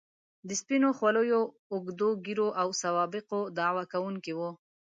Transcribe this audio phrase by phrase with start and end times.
[0.47, 1.41] د سپینو خولیو،
[1.73, 4.49] اوږدو ږیرو او سوابقو دعوه کوونکي وو.